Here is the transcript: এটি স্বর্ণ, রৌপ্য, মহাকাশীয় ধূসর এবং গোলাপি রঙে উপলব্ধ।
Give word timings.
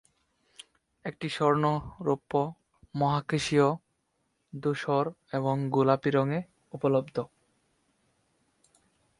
এটি 1.05 1.27
স্বর্ণ, 1.29 1.63
রৌপ্য, 1.99 2.33
মহাকাশীয় 2.95 3.69
ধূসর 4.53 5.05
এবং 5.33 5.55
গোলাপি 5.69 6.09
রঙে 6.09 6.41
উপলব্ধ। 6.73 7.15